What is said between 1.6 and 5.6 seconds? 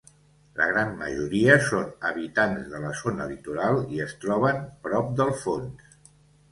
són habitants de la zona litoral i es troben prop del